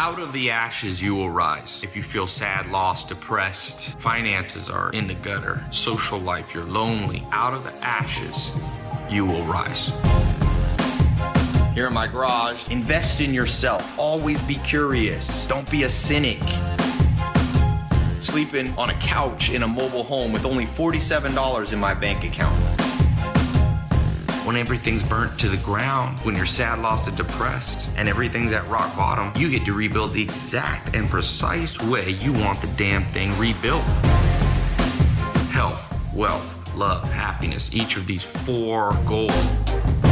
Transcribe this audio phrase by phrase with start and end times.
[0.00, 1.80] Out of the ashes, you will rise.
[1.82, 7.24] If you feel sad, lost, depressed, finances are in the gutter, social life, you're lonely,
[7.32, 8.48] out of the ashes,
[9.10, 9.88] you will rise.
[11.74, 13.98] Here in my garage, invest in yourself.
[13.98, 15.44] Always be curious.
[15.48, 16.44] Don't be a cynic.
[18.20, 22.77] Sleeping on a couch in a mobile home with only $47 in my bank account
[24.48, 28.66] when everything's burnt to the ground, when you're sad, lost, and depressed, and everything's at
[28.68, 33.04] rock bottom, you get to rebuild the exact and precise way you want the damn
[33.12, 33.84] thing rebuilt.
[35.52, 40.07] Health, wealth, love, happiness, each of these four goals.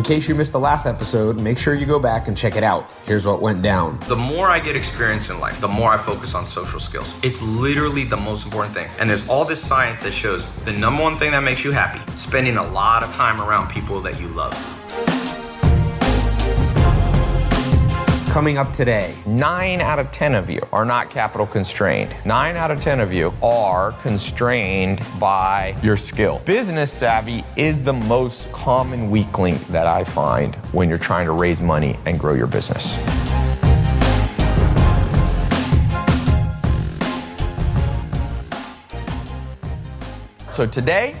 [0.00, 2.62] In case you missed the last episode, make sure you go back and check it
[2.62, 2.90] out.
[3.04, 4.00] Here's what went down.
[4.08, 7.14] The more I get experience in life, the more I focus on social skills.
[7.22, 8.88] It's literally the most important thing.
[8.98, 12.00] And there's all this science that shows the number one thing that makes you happy,
[12.16, 14.54] spending a lot of time around people that you love.
[18.30, 22.14] Coming up today, Nine out of 10 of you are not capital constrained.
[22.24, 26.40] Nine out of 10 of you are constrained by your skill.
[26.44, 31.32] Business savvy is the most common weak link that I find when you're trying to
[31.32, 32.92] raise money and grow your business.
[40.54, 41.16] So today,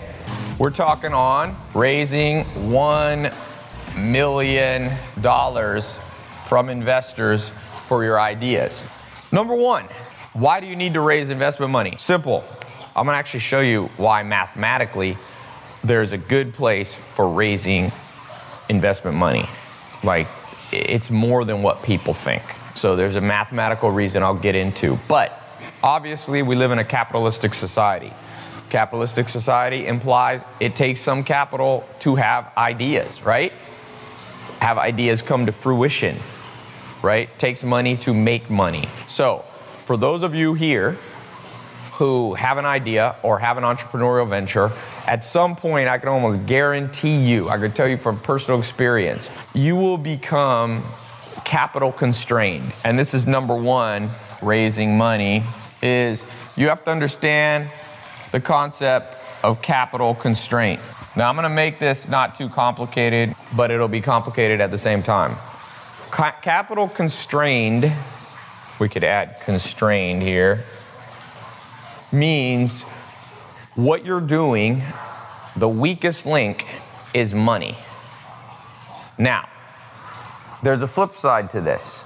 [0.60, 3.34] we're talking on raising $1
[3.96, 4.92] million
[6.50, 7.48] from investors
[7.84, 8.82] for your ideas.
[9.30, 9.84] Number one,
[10.32, 11.94] why do you need to raise investment money?
[11.96, 12.42] Simple.
[12.96, 15.16] I'm gonna actually show you why mathematically
[15.84, 17.92] there's a good place for raising
[18.68, 19.48] investment money.
[20.02, 20.26] Like,
[20.72, 22.42] it's more than what people think.
[22.74, 24.98] So there's a mathematical reason I'll get into.
[25.06, 25.40] But
[25.84, 28.12] obviously, we live in a capitalistic society.
[28.70, 33.52] Capitalistic society implies it takes some capital to have ideas, right?
[34.58, 36.16] Have ideas come to fruition
[37.02, 37.36] right?
[37.38, 38.88] Takes money to make money.
[39.08, 39.44] So,
[39.84, 40.92] for those of you here
[41.92, 44.70] who have an idea or have an entrepreneurial venture,
[45.06, 49.30] at some point, I can almost guarantee you, I can tell you from personal experience,
[49.54, 50.82] you will become
[51.44, 52.72] capital constrained.
[52.84, 54.10] And this is number one,
[54.42, 55.42] raising money,
[55.82, 56.24] is
[56.56, 57.68] you have to understand
[58.32, 60.80] the concept of capital constraint.
[61.16, 65.02] Now, I'm gonna make this not too complicated, but it'll be complicated at the same
[65.02, 65.36] time.
[66.10, 67.92] Ca- capital constrained,
[68.80, 70.64] we could add constrained here,
[72.10, 72.82] means
[73.76, 74.82] what you're doing,
[75.56, 76.66] the weakest link
[77.14, 77.78] is money.
[79.18, 79.48] Now,
[80.62, 82.00] there's a flip side to this.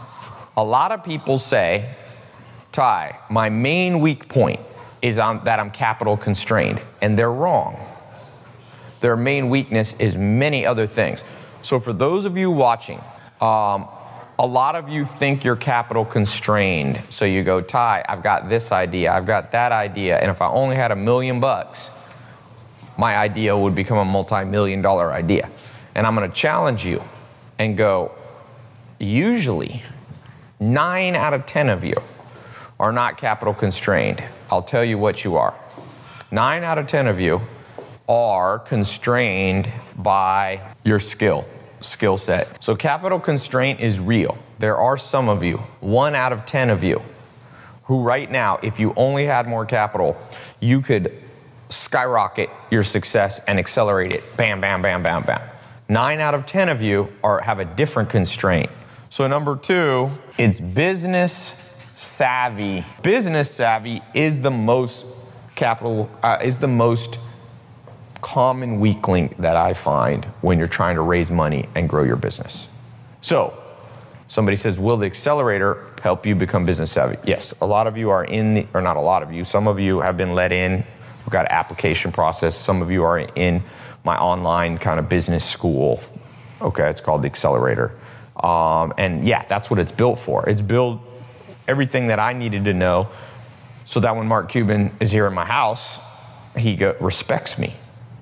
[0.57, 1.95] A lot of people say,
[2.73, 4.61] Tai, my main weak point
[5.01, 7.79] is on, that I'm capital constrained, and they're wrong.
[9.01, 11.23] Their main weakness is many other things.
[11.63, 13.01] So, for those of you watching,
[13.41, 13.89] um,
[14.39, 17.01] a lot of you think you're capital constrained.
[17.09, 20.49] So you go, Tai, I've got this idea, I've got that idea, and if I
[20.49, 21.91] only had a million bucks,
[22.99, 25.49] my idea would become a multi million dollar idea.
[25.95, 27.03] And I'm gonna challenge you
[27.59, 28.13] and go,
[28.99, 29.83] usually,
[30.59, 31.95] nine out of 10 of you
[32.81, 34.23] are not capital constrained.
[34.51, 35.55] I'll tell you what you are.
[36.31, 37.41] Nine out of 10 of you
[38.09, 41.47] are constrained by your skill
[41.85, 42.63] skill set.
[42.63, 44.39] So capital constraint is real.
[44.59, 47.03] There are some of you, one out of 10 of you,
[47.85, 50.17] who right now, if you only had more capital,
[50.61, 51.13] you could
[51.69, 54.25] skyrocket your success and accelerate it.
[54.37, 55.43] Bam, bam, bam, bam, bam.
[55.89, 58.71] Nine out of 10 of you are, have a different constraint.
[59.11, 61.61] So, number two, it's business
[61.95, 62.85] savvy.
[63.03, 65.07] Business savvy is the most
[65.55, 67.19] capital, uh, is the most
[68.25, 72.17] common weak link that I find when you're trying to raise money and grow your
[72.17, 72.67] business.
[73.21, 73.53] So,
[74.29, 77.19] somebody says, Will the accelerator help you become business savvy?
[77.27, 79.69] Yes, a lot of you are in, the, or not a lot of you, some
[79.69, 80.73] of you have been let in.
[81.19, 82.57] We've got an application process.
[82.57, 83.63] Some of you are in
[84.05, 86.01] my online kind of business school.
[86.63, 87.93] Okay, it's called the accelerator.
[88.43, 90.49] Um, and yeah, that's what it's built for.
[90.49, 90.99] It's built
[91.69, 93.09] everything that I needed to know
[93.85, 96.01] so that when Mark Cuban is here in my house,
[96.57, 97.75] he go, respects me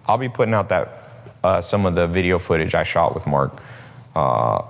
[0.06, 1.02] I'll be putting out that
[1.42, 3.60] uh, some of the video footage I shot with Mark
[4.14, 4.62] uh,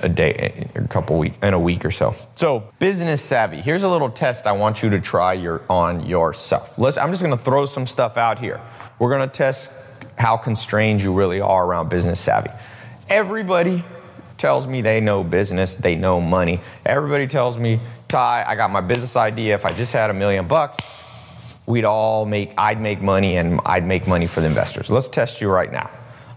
[0.00, 2.14] a day, a couple week, in a week or so.
[2.36, 3.60] So business savvy.
[3.60, 6.78] Here's a little test I want you to try your on yourself.
[6.78, 6.96] Let's.
[6.98, 8.60] I'm just going to throw some stuff out here.
[8.98, 9.72] We're going to test
[10.16, 12.50] how constrained you really are around business savvy.
[13.08, 13.84] Everybody
[14.36, 16.60] tells me they know business, they know money.
[16.86, 19.54] Everybody tells me, Tai, I got my business idea.
[19.54, 20.78] If I just had a million bucks,
[21.68, 24.88] we'd all make, I'd make money and I'd make money for the investors.
[24.88, 25.90] Let's test you right now.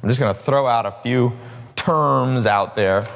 [0.04, 1.32] I'm just gonna throw out a few
[1.78, 3.08] terms out there,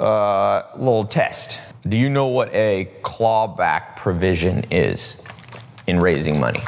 [0.00, 1.60] uh, little test.
[1.86, 5.22] Do you know what a clawback provision is
[5.86, 6.62] in raising money?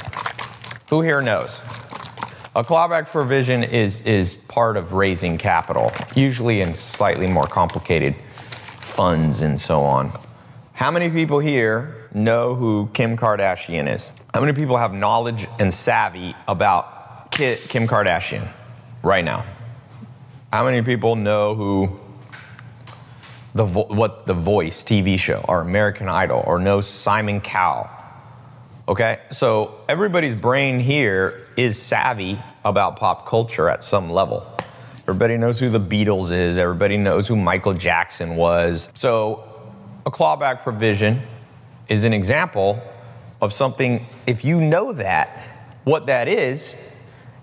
[0.91, 1.61] Who here knows?
[2.55, 8.15] A clawback provision is, is part of raising capital, usually in slightly more complicated
[8.81, 10.11] funds and so on.
[10.75, 14.13] How many people here know who Kim Kardashian is?
[14.35, 18.49] How many people have knowledge and savvy about Kim Kardashian
[19.03, 19.45] right now?
[20.53, 22.01] How many people know who
[23.55, 27.91] the vo- what the Voice TV show or American Idol or know Simon Cowell?
[28.89, 34.51] Okay, so everybody's brain here is savvy about pop culture at some level.
[35.03, 38.91] Everybody knows who the Beatles is, everybody knows who Michael Jackson was.
[38.95, 39.45] So,
[40.07, 41.23] a clawback provision
[41.89, 42.83] is an example
[43.41, 45.41] of something, if you know that,
[45.85, 46.77] what that is,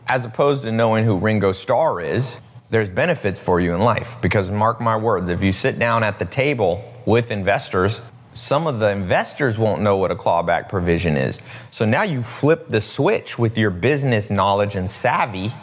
[0.07, 2.37] as opposed to knowing who Ringo Starr is,
[2.69, 4.17] there's benefits for you in life.
[4.21, 8.01] Because mark my words, if you sit down at the table with investors
[8.35, 11.39] some of the investors won't know what a clawback provision is.
[11.71, 15.53] So now you flip the switch with your business knowledge and savvy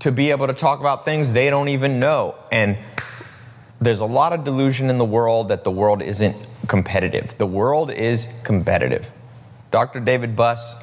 [0.00, 2.34] to be able to talk about things they don't even know.
[2.52, 2.76] And
[3.80, 6.36] there's a lot of delusion in the world that the world isn't
[6.66, 7.36] competitive.
[7.38, 9.12] The world is competitive.
[9.70, 10.00] Dr.
[10.00, 10.74] David Buss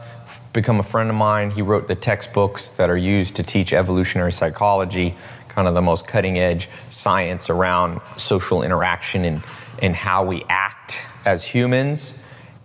[0.51, 1.49] become a friend of mine.
[1.49, 5.15] He wrote the textbooks that are used to teach evolutionary psychology,
[5.49, 9.43] kind of the most cutting edge science around social interaction and
[9.81, 12.17] in how we act as humans.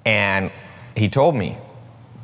[0.05, 0.51] And
[0.97, 1.57] he told me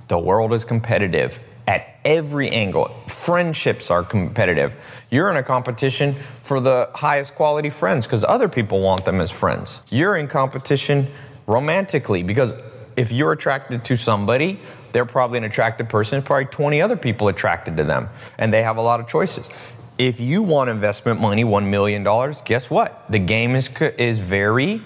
[0.08, 2.86] the world is competitive at every angle.
[3.08, 4.76] Friendships are competitive.
[5.10, 9.30] You're in a competition for the highest quality friends because other people want them as
[9.30, 9.80] friends.
[9.90, 11.08] You're in competition
[11.46, 12.52] romantically because
[12.96, 14.60] if you're attracted to somebody,
[14.92, 16.22] they're probably an attractive person.
[16.22, 18.08] Probably 20 other people attracted to them,
[18.38, 19.50] and they have a lot of choices.
[19.98, 22.04] If you want investment money, $1 million,
[22.44, 23.04] guess what?
[23.10, 23.68] The game is,
[23.98, 24.82] is very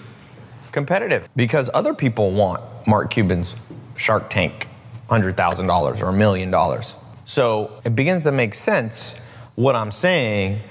[0.71, 3.55] competitive because other people want Mark Cuban's
[3.95, 4.68] Shark Tank
[5.09, 6.95] $100,000 or a million dollars.
[7.25, 9.17] So it begins to make sense
[9.55, 10.61] what I'm saying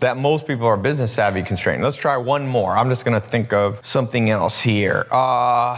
[0.00, 1.82] that most people are business savvy constrained.
[1.82, 2.76] Let's try one more.
[2.76, 5.06] I'm just to think of something else here.
[5.12, 5.76] Uh,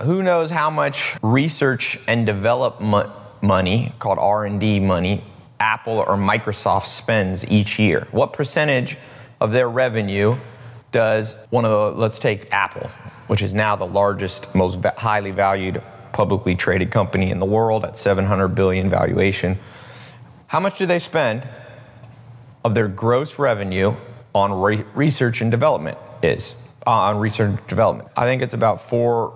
[0.00, 3.10] who knows how much research and development
[3.42, 5.22] money called R&D money
[5.60, 8.08] Apple or Microsoft spends each year?
[8.10, 8.96] What percentage
[9.38, 10.38] of their revenue
[10.90, 12.88] does one of the, let's take Apple,
[13.26, 17.96] which is now the largest, most highly valued publicly traded company in the world at
[17.96, 19.58] 700 billion valuation.
[20.48, 21.46] How much do they spend
[22.64, 23.94] of their gross revenue
[24.34, 26.54] on re- research and development is
[26.86, 28.08] uh, on research and development?
[28.16, 29.32] I think it's about four,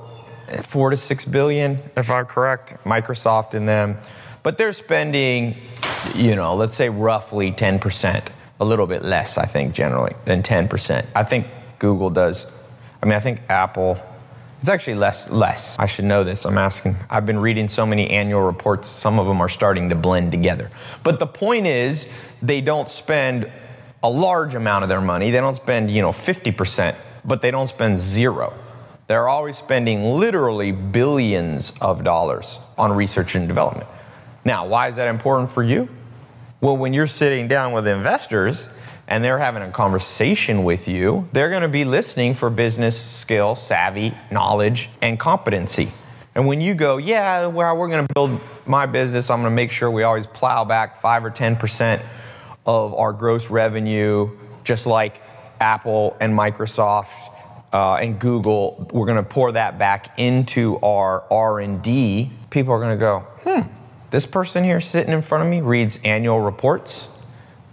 [0.63, 2.85] four to six billion, if I'm correct.
[2.85, 3.99] Microsoft and them,
[4.43, 5.57] but they're spending
[6.15, 8.29] you know, let's say roughly 10%,
[8.61, 11.07] a little bit less, I think, generally, than 10%.
[11.15, 11.47] I think
[11.79, 12.47] Google does.
[13.03, 13.99] I mean, I think Apple,
[14.59, 15.79] it's actually less, less.
[15.79, 16.45] I should know this.
[16.45, 16.97] I'm asking.
[17.11, 20.71] I've been reading so many annual reports, some of them are starting to blend together.
[21.03, 22.11] But the point is,
[22.43, 23.51] they don't spend
[24.03, 25.31] a large amount of their money.
[25.31, 26.95] They don't spend, you know, 50%,
[27.25, 28.55] but they don't spend zero.
[29.07, 33.89] They're always spending literally billions of dollars on research and development.
[34.45, 35.89] Now, why is that important for you?
[36.61, 38.69] Well, when you're sitting down with investors
[39.09, 43.55] and they're having a conversation with you, they're going to be listening for business skill,
[43.55, 45.91] savvy, knowledge, and competency.
[46.35, 49.57] And when you go, yeah, well, we're going to build my business, I'm going to
[49.57, 52.05] make sure we always plow back 5 or 10%
[52.67, 55.23] of our gross revenue, just like
[55.61, 57.33] Apple and Microsoft
[57.73, 62.31] uh, and Google, we're going to pour that back into our R&D.
[62.51, 63.69] People are going to go, hmm,
[64.11, 67.09] this person here sitting in front of me reads annual reports.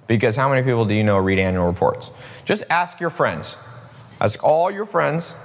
[0.08, 2.12] Because how many people do you know read annual reports?
[2.46, 3.56] Just ask your friends.
[4.20, 5.36] Ask all your friends,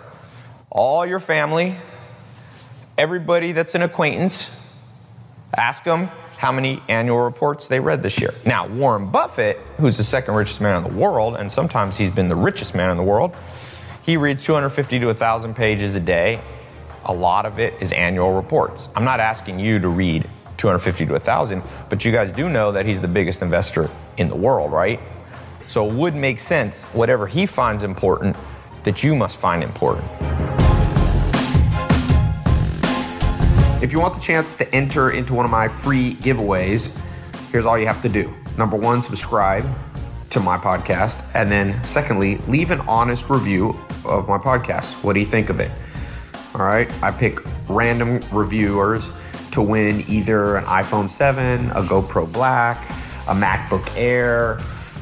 [0.71, 1.77] all your family,
[2.97, 4.51] everybody that's an acquaintance.
[5.57, 8.35] Ask them how many annual reports they read this year.
[8.47, 12.29] Now, Warren Buffett, who's the second richest man in the world, and sometimes he's been
[12.29, 13.35] the richest man in the world,
[14.03, 16.41] he reads 250 to 1,000 pages a day.
[17.05, 18.89] A lot of it is annual reports.
[18.95, 21.63] I'm not asking you to read 250 to 1,000.
[21.89, 25.01] But you guys do know that he's the biggest investor in the world, right?
[25.67, 28.37] So it would make sense, whatever he finds important,
[28.85, 30.07] that you must find important.
[33.83, 36.91] If you want the chance to enter into one of my free giveaways,
[37.53, 38.35] here's all you have to do.
[38.57, 39.65] Number one, subscribe
[40.31, 41.23] to my podcast.
[41.35, 44.93] And then, secondly, leave an honest review of my podcast.
[45.05, 45.71] What do you think of it?
[46.55, 46.91] All right.
[47.03, 49.05] I pick random reviewers
[49.53, 52.83] to win either an iPhone 7, a GoPro Black,
[53.29, 54.57] a MacBook Air,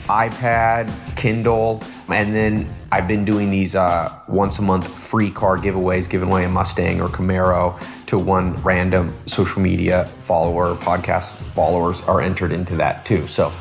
[0.06, 6.08] iPad, Kindle, and then I've been doing these uh, once a month free car giveaways,
[6.08, 12.20] giving away a Mustang or Camaro to one random social media follower, podcast followers are
[12.20, 13.26] entered into that too.
[13.26, 13.52] So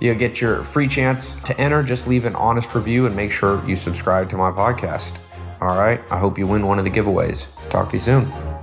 [0.00, 1.82] you'll get your free chance to enter.
[1.82, 5.16] Just leave an honest review and make sure you subscribe to my podcast.
[5.60, 6.00] All right.
[6.10, 7.46] I hope you win one of the giveaways.
[7.70, 8.53] Talk to you soon.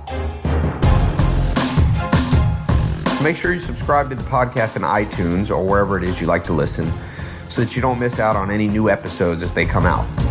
[3.22, 6.42] Make sure you subscribe to the podcast in iTunes or wherever it is you like
[6.44, 6.92] to listen
[7.48, 10.21] so that you don't miss out on any new episodes as they come out.